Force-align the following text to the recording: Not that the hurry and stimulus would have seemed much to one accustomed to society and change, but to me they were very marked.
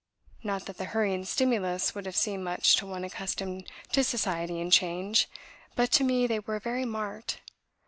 Not 0.41 0.65
that 0.65 0.77
the 0.79 0.85
hurry 0.85 1.13
and 1.13 1.27
stimulus 1.27 1.93
would 1.93 2.07
have 2.07 2.15
seemed 2.15 2.43
much 2.43 2.75
to 2.77 2.87
one 2.87 3.03
accustomed 3.03 3.71
to 3.91 4.03
society 4.03 4.59
and 4.59 4.73
change, 4.73 5.29
but 5.75 5.91
to 5.91 6.03
me 6.03 6.25
they 6.25 6.39
were 6.39 6.57
very 6.59 6.85
marked. 6.85 7.39